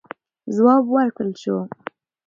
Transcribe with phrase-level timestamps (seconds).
[0.55, 1.55] ځواب ورکړل سو.